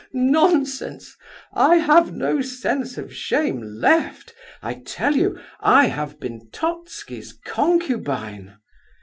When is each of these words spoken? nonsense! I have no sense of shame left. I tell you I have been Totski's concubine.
nonsense! 0.13 1.15
I 1.53 1.75
have 1.75 2.11
no 2.11 2.41
sense 2.41 2.97
of 2.97 3.13
shame 3.13 3.61
left. 3.61 4.33
I 4.63 4.81
tell 4.83 5.15
you 5.15 5.39
I 5.59 5.85
have 5.89 6.19
been 6.19 6.49
Totski's 6.51 7.33
concubine. 7.45 8.57